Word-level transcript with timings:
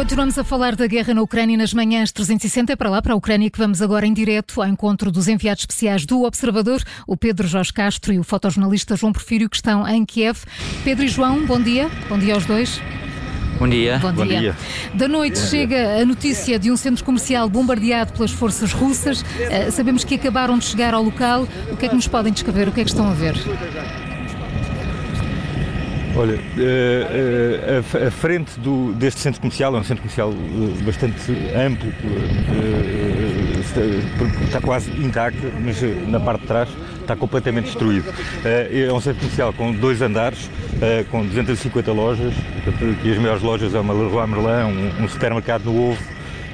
Continuamos 0.00 0.38
a 0.38 0.44
falar 0.44 0.76
da 0.76 0.86
guerra 0.86 1.12
na 1.12 1.20
Ucrânia 1.20 1.58
nas 1.58 1.74
manhãs 1.74 2.10
360. 2.10 2.72
É 2.72 2.74
para 2.74 2.88
lá, 2.88 3.02
para 3.02 3.12
a 3.12 3.16
Ucrânia, 3.16 3.50
que 3.50 3.58
vamos 3.58 3.82
agora 3.82 4.06
em 4.06 4.14
direto 4.14 4.62
ao 4.62 4.66
encontro 4.66 5.12
dos 5.12 5.28
enviados 5.28 5.64
especiais 5.64 6.06
do 6.06 6.22
Observador, 6.22 6.82
o 7.06 7.18
Pedro 7.18 7.46
Jorge 7.46 7.70
Castro 7.70 8.10
e 8.10 8.18
o 8.18 8.24
fotojornalista 8.24 8.96
João 8.96 9.12
Porfírio, 9.12 9.50
que 9.50 9.56
estão 9.56 9.86
em 9.86 10.06
Kiev. 10.06 10.38
Pedro 10.84 11.04
e 11.04 11.08
João, 11.08 11.44
bom 11.44 11.60
dia. 11.60 11.90
Bom 12.08 12.18
dia 12.18 12.32
aos 12.32 12.46
dois. 12.46 12.80
Bom 13.58 13.68
dia. 13.68 13.98
Bom, 13.98 14.10
Bom 14.14 14.26
dia. 14.26 14.56
Da 14.94 15.06
noite 15.06 15.38
Bom 15.38 15.46
chega 15.48 15.76
dia. 15.76 16.02
a 16.02 16.06
notícia 16.06 16.58
de 16.58 16.70
um 16.70 16.78
centro 16.78 17.04
comercial 17.04 17.46
bombardeado 17.50 18.14
pelas 18.14 18.30
forças 18.30 18.72
russas. 18.72 19.20
Uh, 19.20 19.70
sabemos 19.70 20.02
que 20.02 20.14
acabaram 20.14 20.56
de 20.56 20.64
chegar 20.64 20.94
ao 20.94 21.02
local. 21.02 21.46
O 21.70 21.76
que 21.76 21.84
é 21.84 21.88
que 21.90 21.94
nos 21.94 22.08
podem 22.08 22.32
descrever? 22.32 22.68
O 22.68 22.72
que 22.72 22.80
é 22.80 22.84
que 22.84 22.90
estão 22.90 23.06
a 23.06 23.12
ver? 23.12 23.34
Olha, 26.16 26.38
eh, 26.58 27.82
eh, 27.92 28.06
a 28.06 28.10
frente 28.10 28.58
do, 28.58 28.92
deste 28.94 29.20
centro 29.20 29.40
comercial 29.40 29.76
é 29.76 29.78
um 29.78 29.84
centro 29.84 30.02
comercial 30.02 30.32
eh, 30.32 30.82
bastante 30.82 31.32
amplo, 31.54 31.92
está 34.44 34.60
quase 34.60 34.90
intacto, 34.90 35.40
mas 35.64 35.80
na 36.08 36.18
parte 36.18 36.40
de 36.42 36.46
trás 36.48 36.68
está 37.00 37.14
completamente 37.14 37.66
destruído. 37.66 38.12
É 38.44 38.92
um 38.92 39.00
centro 39.00 39.20
comercial 39.20 39.52
com 39.52 39.72
dois 39.72 40.02
andares, 40.02 40.50
com 41.10 41.24
250 41.24 41.92
lojas, 41.92 42.34
que 43.02 43.10
as 43.10 43.18
maiores 43.18 43.42
lojas 43.42 43.74
é 43.74 43.80
uma 43.80 43.94
Leroy 43.94 44.26
Merlin, 44.26 44.92
um 45.00 45.08
supermercado 45.08 45.64
no 45.64 45.90
Ovo, 45.90 46.02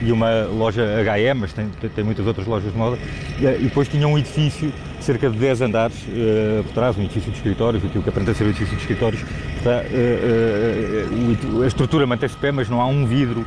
e 0.00 0.12
uma 0.12 0.44
loja 0.44 1.00
H&M, 1.00 1.40
mas 1.40 1.52
tem, 1.52 1.68
tem 1.94 2.04
muitas 2.04 2.26
outras 2.26 2.46
lojas 2.46 2.70
de 2.70 2.78
moda, 2.78 2.98
e, 3.38 3.64
depois 3.64 3.88
tinha 3.88 4.06
um 4.06 4.18
edifício 4.18 4.72
cerca 5.00 5.30
de 5.30 5.38
10 5.38 5.62
andares 5.62 5.96
uh, 6.02 6.64
por 6.64 6.72
trás, 6.72 6.96
um 6.96 7.02
edifício 7.02 7.30
de 7.30 7.38
escritórios, 7.38 7.84
aquilo 7.84 8.02
que 8.02 8.08
aparenta 8.08 8.34
ser 8.34 8.44
um 8.44 8.48
edifício 8.48 8.74
de 8.74 8.82
escritórios. 8.82 9.22
Está, 9.66 9.82
uh, 9.82 11.58
uh, 11.58 11.62
a 11.64 11.66
estrutura 11.66 12.06
mantém-se 12.06 12.36
de 12.36 12.40
pé, 12.40 12.52
mas 12.52 12.68
não 12.68 12.80
há 12.80 12.86
um 12.86 13.04
vidro 13.04 13.44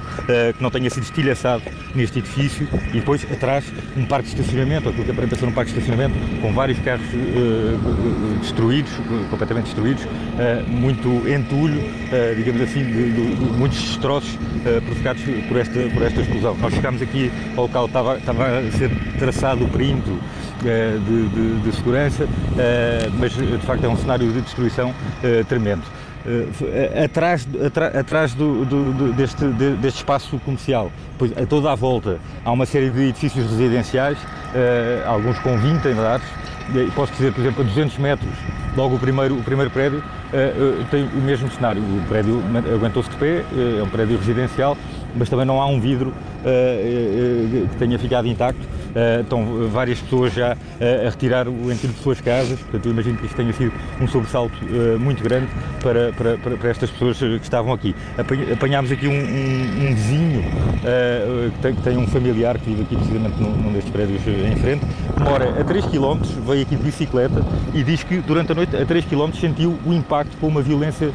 que 0.58 0.62
não 0.62 0.70
tenha 0.70 0.90
sido 0.90 1.04
estilhaçado 1.04 1.64
neste 1.96 2.20
edifício. 2.20 2.68
E 2.90 3.00
depois, 3.00 3.26
atrás, 3.32 3.64
um 3.96 4.06
parque 4.06 4.28
de 4.30 4.42
estacionamento, 4.42 4.90
aquilo 4.90 5.06
que 5.06 5.12
aparenta 5.12 5.38
ser 5.38 5.46
um 5.46 5.52
parque 5.54 5.72
de 5.72 5.80
estacionamento, 5.80 6.20
com 6.42 6.54
vários 6.54 6.78
carros 6.80 7.08
destruídos, 8.42 8.92
completamente 9.30 9.66
destruídos, 9.66 10.06
muito 10.68 11.08
entulho, 11.30 11.82
digamos 12.36 12.62
assim, 12.62 12.84
de, 12.84 13.12
de, 13.12 13.36
de 13.36 13.58
muitos 13.58 13.80
destroços 13.80 14.38
provocados 14.86 15.22
por 15.48 15.58
esta, 15.58 15.80
por 15.94 16.02
esta 16.04 16.22
explosão. 16.22 16.58
Nós 16.58 16.74
chegámos 16.74 17.02
aqui 17.02 17.32
ao 17.56 17.64
local, 17.64 17.86
estava, 17.86 18.18
estava 18.18 18.46
a 18.60 18.72
ser 18.72 18.92
traçado 19.18 19.64
o 19.64 19.70
perímetro 19.70 20.20
de, 20.62 21.30
de, 21.30 21.62
de, 21.62 21.76
segurança, 21.76 22.28
mas 23.18 23.32
de 23.34 23.66
facto 23.66 23.86
é 23.86 23.88
um 23.88 23.98
cenário 23.98 24.32
de 24.32 24.42
destruição 24.42 24.94
tremendo. 25.48 25.84
Atrás, 27.04 27.48
atrás 27.98 28.34
do, 28.34 28.66
do, 28.66 29.14
deste, 29.14 29.46
deste 29.46 29.98
espaço 29.98 30.40
comercial, 30.40 30.92
pois 31.18 31.32
a 31.38 31.46
toda 31.46 31.72
a 31.72 31.76
volta. 31.76 32.20
Há 32.44 32.52
uma 32.52 32.66
série 32.66 32.90
de 32.90 33.10
edifícios 33.10 33.50
residenciais, 33.50 34.18
alguns 35.06 35.40
com 35.40 35.58
20 35.58 35.88
andares, 35.88 36.26
posso 36.96 37.12
dizer, 37.14 37.34
por 37.34 37.42
exemplo, 37.42 37.64
a 37.64 37.66
200 37.66 37.98
metros, 37.98 38.32
logo 38.76 38.96
o 38.96 39.00
primeiro, 39.00 39.36
o 39.36 39.44
primeiro 39.44 39.72
prédio 39.72 40.04
tem 40.92 41.04
o 41.04 41.22
mesmo 41.22 41.50
cenário. 41.52 41.82
O 41.82 42.06
prédio 42.08 42.42
aguentou-se 42.74 43.10
de 43.10 43.16
pé, 43.16 43.44
é 43.80 43.82
um 43.82 43.90
prédio 43.90 44.18
residencial, 44.18 44.78
mas 45.16 45.30
também 45.30 45.46
não 45.46 45.62
há 45.62 45.66
um 45.66 45.80
vidro 45.80 46.14
que 47.72 47.76
tenha 47.78 47.98
ficado 47.98 48.28
intacto 48.28 48.62
estão 49.22 49.68
várias 49.70 50.00
pessoas 50.00 50.34
já 50.34 50.54
uh, 50.54 51.08
a 51.08 51.10
retirar 51.10 51.48
o 51.48 51.72
entulho 51.72 51.94
de 51.94 52.00
suas 52.00 52.20
casas, 52.22 52.60
portanto 52.60 52.86
eu 52.86 52.92
imagino 52.92 53.18
que 53.18 53.26
isto 53.26 53.36
tenha 53.36 53.54
sido 53.54 53.72
um 54.02 54.08
sobressalto 54.08 54.56
uh, 54.66 55.00
muito 55.00 55.24
grande 55.24 55.48
para, 55.82 56.12
para, 56.14 56.38
para, 56.58 56.70
estas 56.70 56.90
pessoas 56.90 57.18
que 57.18 57.44
estavam 57.44 57.74
aqui. 57.74 57.96
Apanhámos 58.52 58.92
aqui 58.92 59.08
um, 59.08 59.12
um, 59.12 59.90
um 59.90 59.96
vizinho 59.96 60.44
que 61.54 61.60
tem, 61.62 61.76
que, 61.76 61.82
tem, 61.82 61.98
um 61.98 62.08
familiar 62.08 62.58
que 62.58 62.70
vive 62.70 62.82
aqui 62.84 62.96
precisamente 62.96 63.42
num, 63.42 63.52
num 63.52 63.74
destes 63.74 63.92
prédios 63.92 64.22
em 64.28 64.56
frente, 64.56 64.86
que 64.86 65.24
mora 65.24 65.60
a 65.60 65.64
3 65.64 65.86
km, 65.86 66.20
veio 66.46 66.62
aqui 66.62 66.76
de 66.76 66.84
bicicleta 66.84 67.44
e 67.74 67.84
diz 67.84 68.04
que 68.04 68.18
durante 68.18 68.52
a 68.52 68.56
noite 68.56 68.76
a 68.76 68.86
3 68.86 69.06
km 69.06 69.32
sentiu 69.40 69.78
o 69.86 69.94
impacto 69.94 70.36
com 70.38 70.48
uma 70.48 70.62
violência 70.62 71.12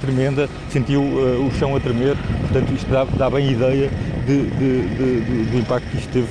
tremenda, 0.00 0.48
sentiu 0.68 1.02
o 1.02 1.50
chão 1.58 1.74
a 1.74 1.80
tremer, 1.80 2.16
portanto 2.42 2.72
isto 2.72 2.90
dá, 2.90 3.04
dá 3.04 3.30
bem 3.30 3.50
ideia 3.50 3.90
de, 4.24 4.42
de, 4.50 5.20
de, 5.20 5.44
do 5.50 5.58
impacto 5.58 5.88
que 5.90 5.98
isto 5.98 6.12
teve 6.12 6.28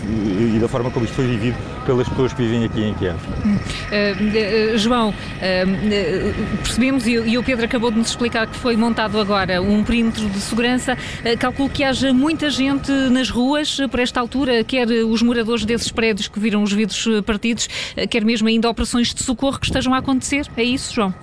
e 0.55 0.59
da 0.59 0.67
forma 0.67 0.91
como 0.91 1.05
isto 1.05 1.15
foi 1.15 1.27
vivido 1.27 1.57
pelas 1.85 2.07
pessoas 2.07 2.33
que 2.33 2.41
vivem 2.41 2.65
aqui 2.65 2.81
em 2.81 2.93
Kiev. 2.95 3.17
Uh, 3.17 4.73
uh, 4.73 4.77
João, 4.77 5.09
uh, 5.09 6.57
percebemos 6.63 7.05
e, 7.07 7.37
o 7.37 7.43
Pedro 7.43 7.65
acabou 7.65 7.91
de 7.91 7.97
nos 7.97 8.09
explicar 8.09 8.47
que 8.47 8.55
foi 8.57 8.75
montado 8.75 9.19
agora 9.19 9.61
um 9.61 9.83
perímetro 9.83 10.29
de 10.29 10.39
segurança. 10.39 10.97
calculo 11.39 11.69
que 11.69 11.83
haja 11.83 12.13
muita 12.13 12.49
gente 12.49 12.91
nas 13.11 13.29
ruas 13.29 13.77
por 13.91 13.99
esta 13.99 14.19
altura, 14.19 14.63
quer 14.63 14.87
os 14.87 15.21
moradores 15.21 15.65
desses 15.65 15.91
prédios 15.91 16.27
que 16.27 16.39
viram 16.39 16.63
os 16.63 16.71
vidros 16.71 17.07
partidos, 17.25 17.67
quer 18.09 18.23
mesmo 18.23 18.47
ainda 18.47 18.69
operações 18.69 19.13
de 19.13 19.23
socorro 19.23 19.59
que 19.59 19.65
estejam 19.65 19.93
a 19.93 19.97
acontecer. 19.97 20.47
É 20.55 20.63
isso, 20.63 20.93
João? 20.93 21.13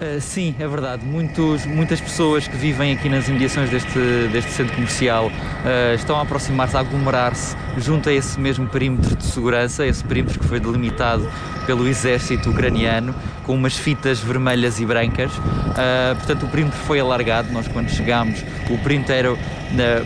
Uh, 0.00 0.18
sim, 0.18 0.54
é 0.58 0.66
verdade. 0.66 1.04
Muitos, 1.04 1.66
muitas 1.66 2.00
pessoas 2.00 2.48
que 2.48 2.56
vivem 2.56 2.92
aqui 2.92 3.06
nas 3.06 3.28
imediações 3.28 3.68
deste, 3.68 3.98
deste 4.32 4.50
centro 4.52 4.74
comercial 4.74 5.26
uh, 5.26 5.94
estão 5.94 6.16
a 6.16 6.22
aproximar-se, 6.22 6.74
a 6.74 6.80
aglomerar-se 6.80 7.54
junto 7.76 8.08
a 8.08 8.12
esse 8.12 8.40
mesmo 8.40 8.66
perímetro 8.66 9.14
de 9.14 9.24
segurança, 9.24 9.86
esse 9.86 10.02
perímetro 10.02 10.40
que 10.40 10.46
foi 10.46 10.58
delimitado 10.58 11.30
pelo 11.66 11.86
exército 11.86 12.48
ucraniano, 12.48 13.14
com 13.44 13.54
umas 13.54 13.76
fitas 13.76 14.20
vermelhas 14.20 14.80
e 14.80 14.86
brancas. 14.86 15.30
Uh, 15.36 16.16
portanto, 16.16 16.46
o 16.46 16.48
perímetro 16.48 16.78
foi 16.78 16.98
alargado. 16.98 17.52
Nós, 17.52 17.68
quando 17.68 17.90
chegámos, 17.90 18.42
o 18.70 18.78
perímetro 18.78 19.12
era 19.12 19.36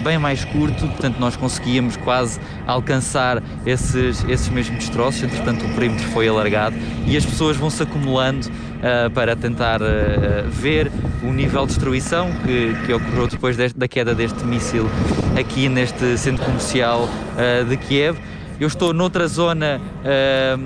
bem 0.03 0.19
mais 0.19 0.45
curto, 0.45 0.87
portanto, 0.89 1.19
nós 1.19 1.37
conseguíamos 1.37 1.97
quase 1.97 2.41
alcançar 2.67 3.43
esses, 3.65 4.25
esses 4.29 4.49
mesmos 4.49 4.79
destroços. 4.79 5.23
Entretanto, 5.23 5.65
o 5.65 5.69
perímetro 5.75 6.07
foi 6.09 6.29
alargado 6.29 6.77
e 7.07 7.17
as 7.17 7.25
pessoas 7.25 7.57
vão 7.57 7.71
se 7.71 7.83
acumulando 7.83 8.47
uh, 8.47 9.11
para 9.11 9.35
tentar 9.35 9.81
uh, 9.81 9.85
ver 10.49 10.91
o 11.23 11.33
nível 11.33 11.63
de 11.63 11.69
destruição 11.69 12.31
que, 12.45 12.75
que 12.87 12.93
ocorreu 12.93 13.27
depois 13.27 13.57
deste, 13.57 13.79
da 13.79 13.89
queda 13.89 14.15
deste 14.15 14.45
míssil 14.45 14.87
aqui 15.39 15.69
neste 15.69 16.17
centro 16.19 16.45
comercial 16.45 17.09
uh, 17.09 17.65
de 17.65 17.77
Kiev. 17.77 18.19
Eu 18.61 18.69
estou 18.69 18.93
noutra 18.93 19.27
zona, 19.27 19.81
uh, 20.05 20.59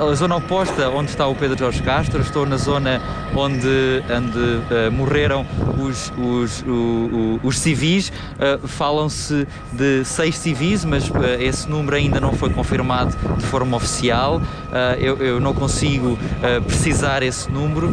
a 0.00 0.14
zona 0.14 0.36
oposta 0.36 0.88
onde 0.88 1.10
está 1.10 1.26
o 1.26 1.34
Pedro 1.34 1.58
Jorge 1.58 1.82
Castro, 1.82 2.20
estou 2.20 2.46
na 2.46 2.56
zona 2.56 3.00
onde, 3.34 4.02
onde 4.10 4.38
uh, 4.38 4.92
morreram 4.92 5.44
os, 5.78 6.12
os, 6.16 6.62
o, 6.62 6.70
o, 6.72 7.40
os 7.42 7.58
civis. 7.58 8.12
Falam-se 8.64 9.46
de 9.72 10.04
seis 10.04 10.36
civis, 10.38 10.84
mas 10.84 11.10
esse 11.40 11.68
número 11.68 11.96
ainda 11.96 12.20
não 12.20 12.32
foi 12.32 12.50
confirmado 12.50 13.16
de 13.36 13.44
forma 13.44 13.76
oficial. 13.76 14.40
Eu, 14.98 15.16
eu, 15.18 15.40
não 15.40 15.52
consigo 15.52 16.18
precisar 16.66 17.22
esse 17.22 17.50
número, 17.50 17.92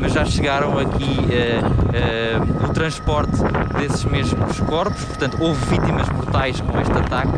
mas 0.00 0.12
já 0.12 0.24
chegaram 0.24 0.78
aqui 0.78 1.18
o 2.64 2.72
transporte 2.72 3.36
desses 3.78 4.04
mesmos 4.04 4.60
corpos, 4.60 5.04
portanto, 5.04 5.36
houve 5.40 5.64
vítimas 5.66 6.08
mortais 6.08 6.60
com 6.60 6.80
este 6.80 6.92
ataque 6.92 7.28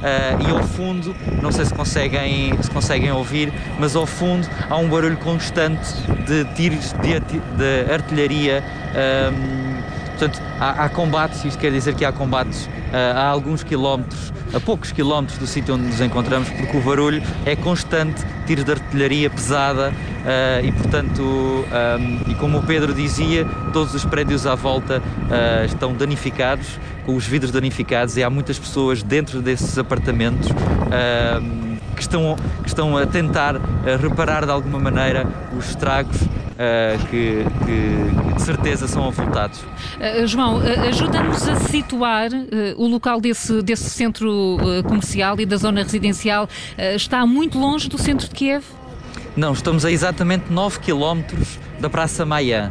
uh, 0.00 0.48
e 0.48 0.50
ao 0.50 0.62
fundo, 0.62 1.14
não 1.42 1.52
sei 1.52 1.64
se 1.64 1.74
conseguem, 1.74 2.60
se 2.62 2.70
conseguem 2.70 3.09
ouvir, 3.14 3.52
mas 3.78 3.96
ao 3.96 4.06
fundo 4.06 4.48
há 4.68 4.76
um 4.76 4.88
barulho 4.88 5.16
constante 5.18 5.92
de 6.26 6.44
tiros 6.54 6.92
de, 6.92 7.20
de 7.20 7.92
artilharia. 7.92 8.62
Um, 8.90 9.80
portanto, 10.10 10.42
há, 10.58 10.84
há, 10.84 10.88
combates, 10.88 11.44
isto 11.44 11.58
quer 11.58 11.72
dizer 11.72 11.94
que 11.94 12.04
há 12.04 12.12
combates 12.12 12.66
uh, 12.66 13.16
a 13.16 13.26
alguns 13.26 13.62
quilómetros, 13.62 14.32
a 14.54 14.60
poucos 14.60 14.92
quilómetros 14.92 15.38
do 15.38 15.46
sítio 15.46 15.74
onde 15.74 15.84
nos 15.84 16.00
encontramos, 16.00 16.48
porque 16.50 16.76
o 16.76 16.80
barulho 16.80 17.22
é 17.46 17.56
constante, 17.56 18.22
tiros 18.46 18.64
de 18.64 18.72
artilharia 18.72 19.30
pesada 19.30 19.90
uh, 19.90 20.64
e, 20.64 20.72
portanto, 20.72 21.22
um, 21.22 22.30
e 22.30 22.34
como 22.34 22.58
o 22.58 22.62
Pedro 22.62 22.92
dizia, 22.92 23.44
todos 23.72 23.94
os 23.94 24.04
prédios 24.04 24.46
à 24.46 24.54
volta 24.54 24.98
uh, 24.98 25.64
estão 25.64 25.94
danificados 25.94 26.78
com 27.06 27.16
os 27.16 27.26
vidros 27.26 27.50
danificados 27.50 28.16
e 28.16 28.22
há 28.22 28.30
muitas 28.30 28.58
pessoas 28.58 29.02
dentro 29.02 29.40
desses 29.40 29.78
apartamentos 29.78 30.48
uh, 30.50 31.69
que, 32.00 32.02
estão, 32.02 32.36
que 32.62 32.68
estão 32.68 32.96
a 32.96 33.06
tentar 33.06 33.56
uh, 33.56 33.60
reparar 34.00 34.46
de 34.46 34.50
alguma 34.50 34.78
maneira 34.78 35.26
os 35.56 35.68
estragos 35.68 36.18
Uh, 36.60 37.06
que, 37.06 37.42
que, 37.64 38.34
de 38.34 38.42
certeza 38.42 38.86
são 38.86 39.06
avultados. 39.06 39.60
Uh, 39.60 40.26
João, 40.26 40.58
uh, 40.58 40.88
ajuda-nos 40.90 41.48
a 41.48 41.56
situar 41.56 42.28
o 42.76 42.86
local 42.86 43.18
desse, 43.18 43.62
desse 43.62 43.88
centro 43.88 44.58
comercial 44.86 45.40
e 45.40 45.46
da 45.46 45.56
zona 45.56 45.82
residencial. 45.82 46.46
está 46.94 47.24
muito 47.24 47.58
longe 47.58 47.88
do 47.88 47.96
centro 47.96 48.28
de 48.28 48.34
Kiev? 48.34 48.62
Não, 49.34 49.54
estamos 49.54 49.86
a 49.86 49.90
exatamente 49.90 50.52
9 50.52 50.80
km 50.80 51.22
da 51.80 51.88
Praça 51.88 52.26
Maia. 52.26 52.70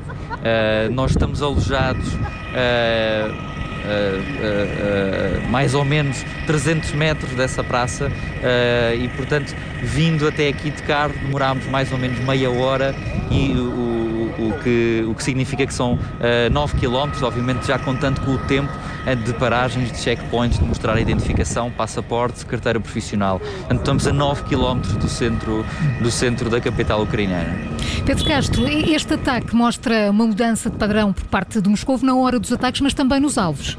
nós 0.91 1.09
estamos 1.09 1.41
alojados 1.41 2.15
uh, 3.85 5.39
uh, 5.39 5.49
mais 5.49 5.73
ou 5.73 5.83
menos 5.83 6.25
300 6.45 6.91
metros 6.93 7.31
dessa 7.31 7.63
praça 7.63 8.11
e, 8.97 9.07
portanto, 9.09 9.53
vindo 9.81 10.27
até 10.27 10.47
aqui 10.47 10.71
de 10.71 10.81
carro 10.83 11.13
demorámos 11.21 11.65
mais 11.65 11.91
ou 11.91 11.97
menos 11.97 12.19
meia 12.19 12.49
hora 12.49 12.95
e 13.29 13.51
o, 13.51 13.88
o 14.39 14.53
que, 14.63 15.06
o 15.07 15.13
que 15.13 15.24
significa 15.24 15.65
que 15.65 15.74
são 15.74 15.94
uh, 15.94 16.50
9 16.51 16.77
km, 16.80 17.24
obviamente 17.24 17.68
já 17.68 17.77
contando 17.77 18.21
com 18.21 18.31
o 18.31 18.38
tempo 18.39 18.71
de 19.25 19.33
paragens, 19.33 19.91
de 19.91 19.97
checkpoints, 19.97 20.59
de 20.59 20.65
mostrar 20.65 20.94
a 20.94 21.01
identificação, 21.01 21.71
passaporte, 21.71 22.45
carteira 22.45 22.80
profissional. 22.80 23.39
Portanto, 23.39 23.80
estamos 23.80 24.07
a 24.07 24.13
9 24.13 24.44
km 24.44 24.80
do 25.00 25.07
centro, 25.07 25.65
do 26.01 26.12
centro 26.12 26.50
da 26.50 26.62
capital 26.62 27.01
ucraniana. 27.01 27.57
Pedro 28.06 28.25
Castro, 28.25 28.68
este 28.68 29.13
ataque 29.13 29.56
mostra 29.56 30.12
uma 30.12 30.27
mudança 30.27 30.69
de 30.69 30.77
padrão 30.77 31.13
por 31.13 31.25
parte 31.25 31.62
de 31.62 31.69
Moscou 31.69 32.00
na 32.01 32.15
hora 32.15 32.39
dos 32.39 32.51
ataques, 32.51 32.81
mas 32.81 32.94
também 32.94 33.19
nos 33.19 33.38
alvos. 33.38 33.77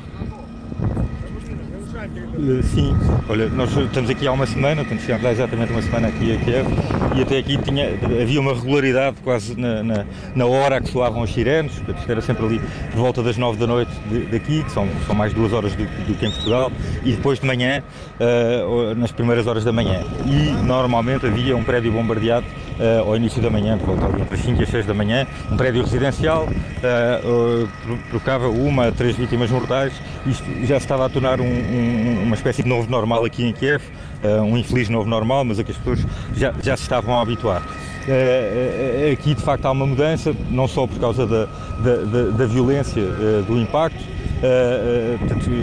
Eh, 2.41 2.63
sim, 2.63 2.97
olha, 3.29 3.49
nós 3.49 3.77
estamos 3.77 4.09
aqui 4.09 4.27
há 4.27 4.33
uma 4.33 4.47
semana, 4.47 4.83
portanto, 4.83 5.03
chegámos 5.03 5.27
há 5.27 5.33
exatamente 5.33 5.73
uma 5.73 5.83
semana 5.83 6.09
aqui 6.09 6.35
a 6.35 6.39
Kiev 6.39 6.67
e 7.15 7.23
até 7.23 7.39
aqui 7.39 7.59
tinha, 7.59 7.91
havia 8.23 8.41
uma 8.41 8.55
regularidade 8.55 9.17
quase 9.23 9.61
na, 9.61 9.83
na, 9.83 10.07
na 10.35 10.47
hora 10.47 10.81
que 10.81 10.89
soavam 10.89 11.23
os 11.23 11.33
sirenes, 11.33 11.75
portanto, 11.75 12.11
era 12.11 12.21
sempre 12.23 12.47
ali 12.47 12.61
por 12.93 12.99
volta 12.99 13.23
das 13.23 13.37
nove 13.37 13.59
da 13.59 13.67
noite 13.67 13.91
daqui, 14.31 14.63
que 14.63 14.73
são, 14.73 14.89
são 15.07 15.15
mais 15.15 15.35
duas 15.35 15.53
horas 15.53 15.75
do, 15.75 15.85
do 15.85 16.15
que 16.15 16.27
em 16.27 16.31
Portugal, 16.31 16.73
e 17.05 17.13
depois 17.13 17.39
de 17.39 17.47
manhã, 17.47 17.83
uh, 18.19 18.95
nas 18.95 19.13
primeiras 19.13 19.47
horas 19.47 19.65
da 19.65 19.73
manhã. 19.73 20.03
E 20.25 20.51
normalmente 20.65 21.27
havia 21.27 21.55
um 21.57 21.65
prédio 21.65 21.93
bombardeado 21.93 22.47
uh, 22.79 23.09
ao 23.09 23.17
início 23.17 23.43
da 23.43 23.51
manhã, 23.51 23.77
por 23.77 23.95
volta 23.97 24.19
entre 24.19 24.35
as 24.35 24.41
5 24.41 24.61
e 24.61 24.65
as 24.65 24.71
6 24.71 24.87
da 24.87 24.95
manhã, 24.95 25.27
um 25.51 25.57
prédio 25.57 25.83
residencial, 25.83 26.49
uh, 26.49 27.69
provocava 28.09 28.49
uma, 28.49 28.91
três 28.93 29.17
vítimas 29.17 29.51
mortais, 29.51 29.93
isto 30.27 30.45
já 30.65 30.79
se 30.79 30.87
estava 30.87 31.07
a 31.07 31.09
tornar 31.09 31.41
um, 31.41 31.45
um, 31.45 32.30
uma 32.31 32.37
espécie 32.37 32.63
de 32.63 32.69
novo 32.69 32.89
normal 32.89 33.25
aqui 33.25 33.45
em 33.45 33.53
Kiev, 33.53 33.83
uh, 34.23 34.43
um 34.43 34.57
infeliz 34.57 34.89
novo 34.89 35.09
normal, 35.09 35.45
mas 35.45 35.59
a 35.59 35.65
que 35.65 35.73
as 35.73 35.77
pessoas 35.77 36.07
já, 36.37 36.55
já 36.63 36.77
se 36.77 36.85
estavam 36.85 37.19
a 37.19 37.23
habituar. 37.23 37.61
Uh, 37.61 39.13
aqui 39.13 39.35
de 39.35 39.43
facto 39.43 39.67
há 39.67 39.73
uma 39.73 39.85
mudança, 39.85 40.35
não 40.49 40.69
só 40.69 40.87
por 40.87 40.99
causa 41.01 41.27
da, 41.27 41.47
da, 41.83 41.97
da, 41.97 42.31
da 42.31 42.47
violência 42.47 43.03
do 43.47 43.59
impacto, 43.59 43.99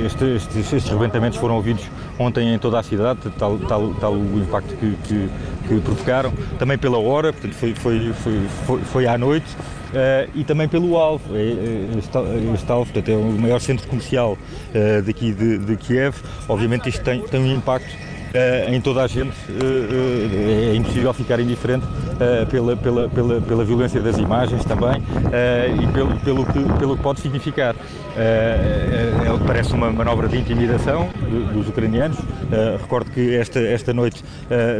estes, 0.06 0.74
estes 0.74 0.92
rebentamentos 0.92 1.40
foram 1.40 1.56
ouvidos 1.56 1.84
ontem 2.20 2.54
em 2.54 2.60
toda 2.60 2.78
a 2.80 2.84
cidade, 2.84 3.20
tal, 3.38 3.58
tal, 3.60 3.94
tal 3.96 4.14
o 4.14 4.40
impacto 4.40 4.76
que, 4.76 4.96
que, 5.04 5.30
que, 5.68 5.82
provocaram, 5.82 6.32
também 6.60 6.78
pela 6.78 7.00
hora, 7.00 7.32
portanto 7.34 7.54
foi, 7.54 7.74
foi, 7.74 8.14
foi, 8.14 8.80
foi 8.82 9.08
à 9.08 9.18
noite, 9.18 9.48
Uh, 9.88 10.30
e 10.36 10.44
também 10.44 10.68
pelo 10.68 10.98
alvo. 10.98 11.36
É, 11.36 11.42
é, 11.42 11.98
este, 11.98 12.72
alvo 12.72 12.92
portanto, 12.92 13.10
é 13.10 13.16
o 13.16 13.32
maior 13.32 13.60
centro 13.62 13.88
comercial 13.88 14.34
uh, 14.34 15.02
daqui 15.02 15.32
de, 15.32 15.58
de, 15.60 15.76
Kiev. 15.78 16.16
Obviamente 16.48 16.90
isto 16.90 17.04
tem, 17.04 17.22
tem 17.22 17.40
um 17.40 17.56
impacto 17.56 17.90
uh, 17.90 18.74
em 18.74 18.82
toda 18.82 19.04
a 19.04 19.08
gente. 19.08 19.34
é 19.50 20.76
impossível 20.76 21.14
ficar 21.14 21.40
indiferente 21.40 21.86
pela, 22.50 22.76
pela, 22.76 23.10
pela, 23.10 23.42
pela 23.42 23.64
violência 23.64 24.02
das 24.02 24.18
imagens 24.18 24.66
também 24.66 25.02
e 25.82 25.88
pelo, 25.94 26.18
pelo, 26.20 26.46
que, 26.46 26.80
pelo 26.80 26.98
que 26.98 27.04
pode 27.04 27.22
significar. 27.22 27.76
parece 29.46 29.74
uma 29.74 29.92
manobra 29.92 30.28
de 30.28 30.38
intimidação 30.38 31.10
dos 31.54 31.68
ucranianos. 31.70 32.18
recordo 32.82 33.12
que 33.12 33.36
esta, 33.36 33.60
esta 33.60 33.94
noite 33.94 34.24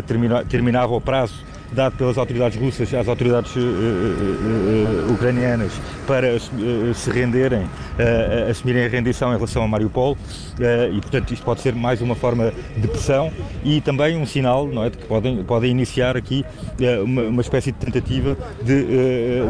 termina, 0.08 0.44
terminava 0.44 0.94
o 0.96 1.02
prazo 1.02 1.36
dado 1.72 1.98
pelas 1.98 2.18
autoridades 2.18 2.60
russas 2.60 2.94
às 2.94 3.08
autoridades 3.08 3.56
uh, 3.56 3.60
uh, 3.60 5.10
uh, 5.10 5.14
ucranianas 5.14 5.72
para 6.06 6.40
se 6.40 7.10
renderem, 7.12 7.68
assumirem 8.50 8.86
a 8.86 8.88
rendição 8.88 9.30
em 9.32 9.36
relação 9.36 9.62
a 9.62 9.68
Mariupol 9.68 10.18
e, 10.94 11.02
portanto, 11.02 11.34
isto 11.34 11.44
pode 11.44 11.60
ser 11.60 11.76
mais 11.76 12.02
uma 12.02 12.16
forma 12.16 12.54
de 12.78 12.88
pressão 12.88 13.30
e 13.64 13.82
também 13.82 14.16
um 14.16 14.26
sinal 14.26 14.66
não 14.68 14.86
é, 14.86 14.90
de 14.90 14.98
que 14.98 15.06
podem, 15.06 15.44
podem 15.44 15.72
iniciar 15.72 16.16
aqui 16.16 16.46
uma, 17.04 17.24
uma 17.24 17.42
espécie 17.42 17.74
de 17.74 17.78
tentativa 17.78 18.38
de, 18.64 18.86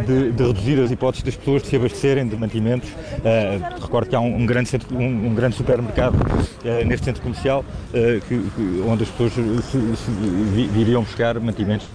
de, 0.05 0.31
de, 0.31 0.43
reduzir 0.43 0.81
as 0.81 0.89
hipóteses 0.89 1.23
das 1.23 1.35
pessoas 1.35 1.61
de 1.61 1.67
se 1.67 1.75
abastecerem 1.75 2.27
de 2.27 2.35
mantimentos. 2.35 2.89
recordo 3.79 4.09
que 4.09 4.15
há 4.15 4.19
um, 4.19 4.41
um 4.41 4.45
grande, 4.45 4.69
centro, 4.69 4.97
um, 4.97 5.27
um, 5.27 5.35
grande 5.35 5.55
supermercado 5.55 6.17
neste 6.85 7.05
centro 7.05 7.21
comercial 7.21 7.63
que, 8.27 8.41
onde 8.87 9.03
as 9.03 9.09
pessoas 9.09 9.33
se, 9.33 9.95
se, 9.95 10.67
viriam 10.73 11.03
buscar 11.03 11.39
mantimentos 11.39 11.87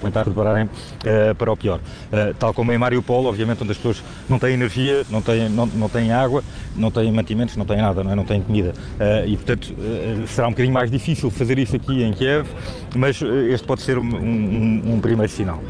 tentar 0.00 0.24
prepararem 0.24 0.64
uh, 0.64 1.34
para 1.34 1.52
o 1.52 1.56
pior. 1.56 1.78
Uh, 1.78 2.34
tal 2.38 2.54
como 2.54 2.72
em 2.72 2.78
Mariupol, 2.78 3.26
obviamente, 3.26 3.62
onde 3.62 3.72
as 3.72 3.76
pessoas 3.76 4.02
não 4.28 4.38
têm 4.38 4.54
energia, 4.54 5.04
não 5.10 5.22
têm, 5.22 5.48
não, 5.48 5.66
não 5.66 5.88
têm 5.88 6.12
água, 6.12 6.42
não 6.76 6.90
têm 6.90 7.12
mantimentos, 7.12 7.56
não 7.56 7.64
têm 7.64 7.78
nada, 7.78 8.02
não, 8.02 8.12
é? 8.12 8.14
não 8.14 8.24
têm 8.24 8.40
comida. 8.40 8.72
Uh, 8.98 9.26
e, 9.26 9.36
portanto, 9.36 9.74
será 10.26 10.48
um 10.48 10.50
bocadinho 10.50 10.74
mais 10.74 10.90
difícil 10.90 11.30
fazer 11.30 11.58
isso 11.58 11.76
aqui 11.76 12.02
em 12.02 12.12
Kiev, 12.12 12.48
mas 12.96 13.20
este 13.50 13.66
pode 13.66 13.82
ser 13.82 13.98
um, 13.98 14.02
um, 14.02 14.94
um 14.94 15.00
primeiro 15.00 15.30
sinal. 15.30 15.62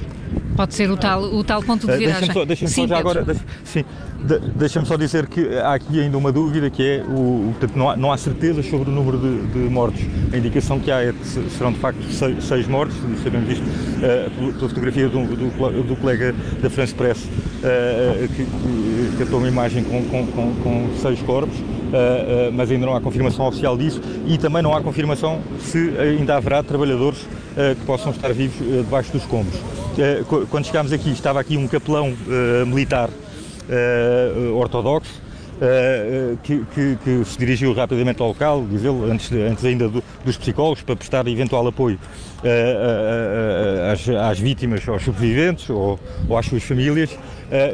Pode 0.57 0.75
ser 0.75 0.91
o 0.91 0.97
tal, 0.97 1.23
o 1.23 1.45
tal 1.45 1.63
ponto 1.63 1.87
de 1.87 1.97
viragem. 1.97 2.21
Deixa-me 2.21 2.33
só, 2.35 2.45
deixa 2.45 2.69
só 2.69 2.87
já 2.87 2.99
agora, 2.99 3.23
deixa, 3.23 3.41
sim, 3.65 3.85
de, 4.21 4.39
deixa-me 4.57 4.85
só 4.85 4.97
dizer 4.97 5.27
que 5.27 5.57
há 5.59 5.75
aqui 5.75 6.01
ainda 6.01 6.19
uma 6.19 6.33
dúvida 6.33 6.69
que 6.69 6.83
é, 6.83 7.05
o, 7.09 7.53
portanto, 7.53 7.77
não 7.77 7.91
há, 7.91 7.97
não 7.97 8.13
há 8.13 8.17
certezas 8.17 8.67
sobre 8.67 8.91
o 8.91 8.93
número 8.93 9.17
de, 9.17 9.47
de 9.47 9.59
mortos. 9.71 10.01
A 10.33 10.37
indicação 10.37 10.81
que 10.81 10.91
há 10.91 11.03
é 11.03 11.13
que 11.13 11.51
serão 11.51 11.73
de 11.73 11.79
facto 11.79 12.03
seis, 12.11 12.45
seis 12.45 12.67
mortos, 12.67 12.97
sabemos 13.23 13.49
isto 13.51 13.65
uh, 13.65 14.53
pela 14.53 14.69
fotografia 14.69 15.09
do, 15.09 15.25
do, 15.25 15.83
do, 15.85 15.97
colega 15.97 16.35
da 16.61 16.69
France 16.69 16.95
Press, 16.95 17.25
uh, 17.25 18.29
que, 18.29 18.45
que 18.45 19.17
captou 19.19 19.39
uma 19.39 19.49
imagem 19.49 19.85
com, 19.85 20.03
com, 20.05 20.27
com, 20.27 20.55
com 20.63 20.89
seis 21.01 21.21
corpos. 21.23 21.57
Uh, 21.57 22.53
mas 22.53 22.71
ainda 22.71 22.85
não 22.85 22.95
há 22.95 23.01
confirmação 23.01 23.47
oficial 23.47 23.75
disso 23.75 24.03
e 24.27 24.37
também 24.37 24.61
não 24.61 24.77
há 24.77 24.83
confirmação 24.83 25.41
se 25.59 25.95
ainda 25.99 26.37
haverá 26.37 26.63
trabalhadores 26.63 27.27
que 27.79 27.87
possam 27.87 28.13
estar 28.13 28.31
vivos 28.33 28.59
debaixo 28.59 29.11
dos 29.11 29.23
escombros. 29.23 29.59
quando 30.51 30.67
chegámos 30.67 30.93
aqui, 30.93 31.11
estava 31.11 31.41
aqui 31.41 31.57
um 31.57 31.67
capelão 31.67 32.13
militar 32.67 33.09
ortodoxo 34.55 35.29
Uh, 35.59 36.37
que, 36.45 36.65
que, 36.73 36.97
que, 37.03 37.25
se 37.25 37.37
dirigiu 37.37 37.73
rapidamente 37.73 38.23
ao 38.23 38.29
local, 38.29 38.65
diz 38.71 38.85
ele, 38.85 39.11
antes, 39.11 39.33
antes 39.33 39.65
ainda 39.65 39.89
do, 39.89 40.05
dos 40.25 40.37
psicólogos, 40.37 40.83
para 40.83 40.95
prestar 40.95 41.27
eventual 41.27 41.67
apoio 41.67 41.99
uh, 41.99 42.47
uh, 42.47 43.93
às, 43.93 44.09
às, 44.09 44.39
vítimas, 44.39 44.89
aos 44.89 45.03
sobreviventes 45.03 45.69
ou, 45.69 45.99
ou 46.29 46.39
às 46.39 46.47
suas 46.47 46.63
famílias. 46.63 47.11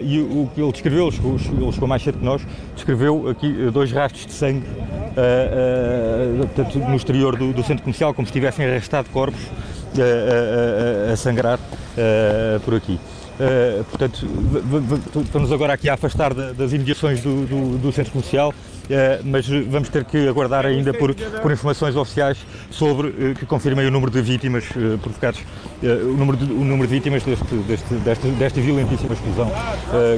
e 0.02 0.18
o 0.18 0.50
que 0.54 0.62
ele 0.62 0.72
descreveu, 0.72 1.08
ele, 1.08 1.72
chegou 1.72 1.86
mais 1.86 2.02
cedo 2.02 2.16
que 2.16 2.24
nós, 2.24 2.40
descreveu 2.74 3.28
aqui 3.28 3.52
dois 3.70 3.92
rastros 3.92 4.24
de 4.24 4.32
sangue 4.32 4.64
portanto, 6.38 6.78
no 6.78 6.96
exterior 6.96 7.36
do, 7.36 7.52
do, 7.52 7.62
centro 7.62 7.82
comercial, 7.82 8.14
como 8.14 8.26
se 8.26 8.32
tivessem 8.32 8.64
arrastado 8.64 9.10
corpos 9.10 9.42
a 11.12 11.16
sangrar 11.16 11.58
por 12.64 12.74
aqui. 12.74 12.98
Uh, 13.34 13.82
portanto, 13.84 14.26
estamos 15.22 15.50
agora 15.50 15.72
aqui 15.72 15.88
afastar 15.88 16.32
das 16.32 16.72
imediações 16.72 17.20
do, 17.20 17.46
do, 17.46 17.78
do 17.78 17.92
centro 17.92 18.12
comercial. 18.12 18.52
eh, 18.52 18.73
mas 19.24 19.46
vamos 19.48 19.88
ter 19.88 20.04
que 20.04 20.28
aguardar 20.28 20.66
ainda 20.66 20.92
por, 20.92 21.14
por 21.14 21.52
informações 21.52 21.96
oficiais 21.96 22.38
sobre 22.70 23.08
eh, 23.08 23.34
que 23.34 23.46
confirmem 23.46 23.86
o 23.86 23.90
número 23.90 24.10
de 24.10 24.20
vítimas 24.20 24.64
eh, 24.76 24.96
provocados, 25.00 25.40
o 25.82 26.16
número 26.16 26.36
de, 26.36 26.44
o 26.44 26.64
número 26.64 26.88
de 26.88 26.94
vítimas 26.94 27.22
deste, 27.22 27.54
deste, 27.56 27.94
desta, 27.96 28.28
desta 28.28 28.60
violentíssima 28.60 29.12
explosão 29.12 29.52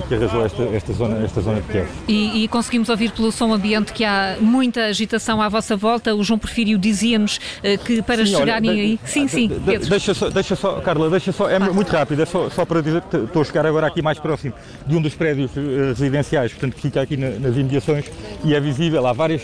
que 0.06 0.14
arrasou 0.14 0.44
esta, 0.44 0.62
esta, 0.62 0.92
zona, 0.92 1.24
esta 1.24 1.40
zona 1.40 1.60
de 1.60 1.72
Kiev. 1.72 1.88
E, 2.06 2.44
e, 2.44 2.48
conseguimos 2.48 2.88
ouvir 2.88 3.10
pelo 3.10 3.32
som 3.32 3.52
ambiente 3.52 3.92
que 3.92 4.04
há 4.04 4.36
muita 4.40 4.84
agitação 4.84 5.42
à 5.42 5.48
vossa 5.48 5.76
volta. 5.76 6.14
O 6.14 6.22
João 6.22 6.38
Porfírio 6.38 6.78
dizia-nos 6.78 7.40
que 7.84 8.00
para 8.02 8.24
sim, 8.24 8.36
chegarem 8.36 8.70
olha, 8.70 8.80
aí. 8.80 9.00
Sim, 9.04 9.26
sim. 9.26 9.48
De, 9.48 9.78
deixa, 9.78 10.14
só, 10.14 10.30
deixa 10.30 10.54
só, 10.54 10.74
Carla, 10.80 11.10
deixa 11.10 11.32
só. 11.32 11.50
É 11.50 11.58
muito 11.58 11.90
rápido, 11.90 12.22
é 12.22 12.26
só, 12.26 12.48
só 12.48 12.64
para 12.64 12.80
dizer 12.80 13.02
que 13.02 13.16
estou 13.16 13.42
a 13.42 13.44
chegar 13.44 13.66
agora 13.66 13.88
aqui 13.88 14.00
mais 14.00 14.20
próximo 14.20 14.54
de 14.86 14.96
um 14.96 15.02
dos 15.02 15.14
prédios 15.14 15.50
residenciais, 15.88 16.52
portanto, 16.52 16.74
que 16.74 16.82
fica 16.82 17.00
aqui 17.00 17.16
nas 17.16 17.56
imediações 17.56 18.04
e 18.44 18.55
é 18.56 18.60
visível, 18.60 19.06
há 19.06 19.12
várias, 19.12 19.42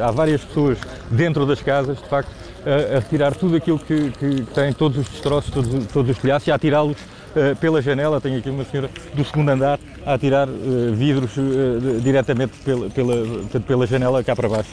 há 0.00 0.10
várias 0.10 0.42
pessoas 0.42 0.78
dentro 1.10 1.46
das 1.46 1.60
casas, 1.60 1.98
de 1.98 2.08
facto, 2.08 2.30
a, 2.64 2.96
a 2.96 3.00
retirar 3.00 3.34
tudo 3.34 3.56
aquilo 3.56 3.78
que, 3.78 4.10
que, 4.10 4.42
tem, 4.54 4.72
todos 4.72 4.98
os 4.98 5.08
destroços, 5.08 5.52
todos, 5.52 5.86
todos 5.92 6.10
os 6.10 6.18
telhaços 6.18 6.48
e 6.48 6.52
a 6.52 6.58
tirá-los 6.58 6.96
uh, 7.36 7.56
pela 7.56 7.80
janela. 7.82 8.20
Tenho 8.20 8.38
aqui 8.38 8.50
uma 8.50 8.64
senhora 8.64 8.90
do 9.14 9.24
segundo 9.24 9.48
andar 9.48 9.78
a 10.06 10.18
tirar 10.18 10.48
uh, 10.48 10.94
vidros 10.94 11.36
uh, 11.36 12.00
diretamente 12.00 12.52
pela, 12.64 12.90
pela, 12.90 13.16
portanto, 13.16 13.64
pela 13.64 13.86
janela 13.86 14.22
cá 14.24 14.34
para 14.34 14.48
baixo. 14.48 14.70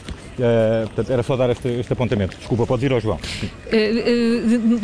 Portanto, 0.86 1.12
era 1.12 1.22
só 1.22 1.36
dar 1.36 1.52
este, 1.52 1.68
este, 1.68 1.94
apontamento. 1.94 2.36
Desculpa, 2.36 2.66
pode 2.66 2.84
ir 2.84 2.92
ao 2.92 3.00
João. 3.00 3.20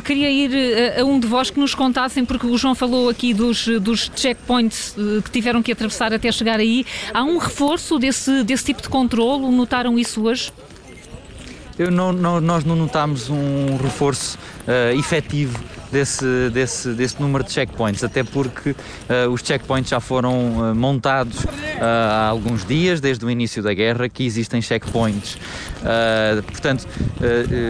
Queria 0.06 0.30
ir 0.30 1.00
a 1.00 1.04
um 1.04 1.20
de 1.20 1.26
vós 1.26 1.50
que 1.50 1.60
nos 1.60 1.74
contassem, 1.74 2.24
porque 2.24 2.46
o 2.46 2.56
João 2.58 2.76
falou 2.76 3.10
aqui 3.10 3.34
dos, 3.34 3.66
dos 3.80 4.12
checkpoints 4.16 4.96
que 5.24 5.32
tiveram 5.32 5.64
que 5.64 5.72
atravessar 5.72 6.14
até 6.14 6.32
chegar 6.32 6.60
aí. 6.60 6.86
Há 7.12 7.24
um 7.24 7.40
reforço 7.40 7.98
desse, 7.98 8.44
desse 8.44 8.66
tipo 8.66 8.84
de 8.84 8.90
controle? 8.90 9.50
Notaram 9.50 9.98
isso 9.98 10.26
hoje? 10.26 10.52
Eu 11.78 11.92
não, 11.92 12.12
não, 12.12 12.42
nós 12.42 12.64
não 12.64 12.76
notámos 12.76 13.30
um 13.30 13.78
reforço 13.78 14.38
uh, 14.68 14.98
efetivo 14.98 15.64
desse, 15.92 16.50
desse, 16.50 16.90
desse 16.94 17.22
número 17.22 17.44
de 17.44 17.52
checkpoints, 17.52 18.04
até 18.04 18.24
porque 18.24 18.72
uh, 18.72 19.30
os 19.32 19.42
checkpoints 19.42 19.90
já 19.90 20.00
foram 20.00 20.72
uh, 20.72 20.76
montados 20.76 21.44
uh, 21.44 21.48
há 21.82 22.28
alguns 22.28 22.66
dias, 22.66 23.00
desde 23.00 23.24
o 23.26 23.30
início 23.30 23.62
da 23.62 23.74
guerra, 23.74 24.10
que 24.10 24.26
existem 24.26 24.62
checkpoints. 24.62 25.38
portanto, 26.48 26.88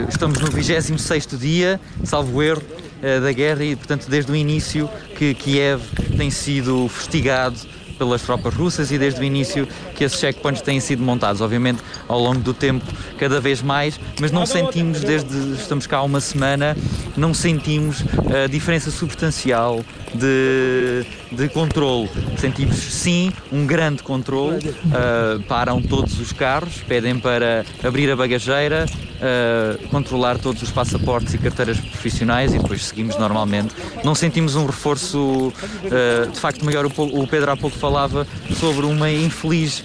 estamos 0.09 0.39
no 0.39 0.47
26 0.47 1.27
dia, 1.37 1.79
salvo 2.03 2.41
erro, 2.41 2.63
da 3.01 3.31
guerra 3.31 3.63
e, 3.63 3.75
portanto, 3.75 4.07
desde 4.09 4.31
o 4.31 4.35
início 4.35 4.89
que 5.15 5.33
Kiev 5.35 5.81
tem 6.17 6.31
sido 6.31 6.87
fustigado 6.87 7.57
pelas 7.97 8.21
tropas 8.21 8.53
russas 8.53 8.91
e 8.91 8.97
desde 8.97 9.19
o 9.19 9.23
início 9.23 9.67
que 9.95 10.03
esses 10.03 10.19
checkpoints 10.19 10.61
têm 10.61 10.79
sido 10.79 11.03
montados. 11.03 11.41
Obviamente, 11.41 11.81
ao 12.07 12.19
longo 12.19 12.39
do 12.39 12.53
tempo, 12.53 12.85
cada 13.17 13.39
vez 13.41 13.61
mais, 13.61 13.99
mas 14.19 14.31
não 14.31 14.45
sentimos, 14.45 15.01
desde 15.01 15.35
estamos 15.53 15.87
cá 15.87 15.97
há 15.97 16.03
uma 16.03 16.21
semana, 16.21 16.77
não 17.15 17.33
sentimos 17.33 18.03
a 18.43 18.47
diferença 18.47 18.91
substancial 18.91 19.83
de, 20.13 21.05
de 21.31 21.49
controle. 21.49 22.09
Sentimos, 22.37 22.77
sim, 22.77 23.31
um 23.51 23.65
grande 23.65 24.03
controle. 24.03 24.69
Uh, 24.69 25.41
param 25.47 25.81
todos 25.81 26.19
os 26.19 26.31
carros, 26.31 26.81
pedem 26.87 27.19
para 27.19 27.65
abrir 27.83 28.09
a 28.11 28.15
bagageira, 28.15 28.85
uh, 29.17 29.87
controlar 29.89 30.37
todos 30.37 30.61
os 30.61 30.71
passaportes 30.71 31.33
e 31.33 31.37
carteiras 31.37 31.79
profissionais 31.79 32.53
e 32.53 32.59
depois 32.59 32.85
seguimos 32.85 33.17
normalmente. 33.17 33.75
Não 34.03 34.15
sentimos 34.15 34.55
um 34.55 34.65
reforço 34.65 35.53
uh, 35.53 36.31
de 36.31 36.39
facto 36.39 36.63
maior. 36.63 36.85
O 36.85 37.27
Pedro 37.27 37.51
há 37.51 37.57
pouco 37.57 37.77
falava 37.77 38.27
sobre 38.59 38.85
uma 38.85 39.11
infeliz 39.11 39.83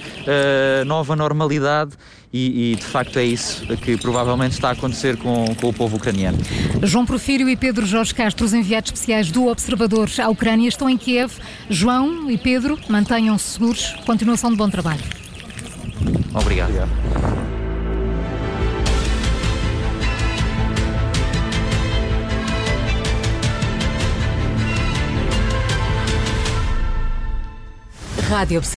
nova 0.86 1.16
normalidade 1.16 1.92
e, 2.32 2.72
e, 2.72 2.76
de 2.76 2.84
facto 2.84 3.18
é 3.18 3.24
isso 3.24 3.66
que 3.78 3.96
provavelmente 3.98 4.52
está 4.52 4.70
a 4.70 4.72
acontecer 4.72 5.18
com, 5.18 5.54
com 5.54 5.68
o 5.68 5.72
povo 5.72 5.96
ucraniano. 5.96 6.38
João 6.82 7.04
Profírio 7.04 7.46
e 7.48 7.56
Pedro 7.56 7.84
Jorge 7.84 8.14
Castro, 8.14 8.46
os 8.46 8.54
enviados 8.54 8.88
especiais 8.88 9.30
do 9.30 9.48
Observador 9.48 10.08
à 10.18 10.30
Ucrânia, 10.30 10.68
estão 10.68 10.88
em 10.88 10.96
Kiev. 10.96 11.32
João 11.68 12.30
e 12.30 12.38
Pedro, 12.38 12.78
mantenham-se 12.88 13.50
seguros. 13.50 13.94
Continuação 14.06 14.50
de 14.50 14.56
bom 14.56 14.70
trabalho. 14.70 15.02
Obrigado. 16.34 16.70
Obrigado. 16.70 17.41
Rádio 28.32 28.62